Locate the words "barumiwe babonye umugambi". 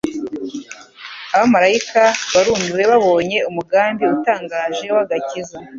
2.33-4.03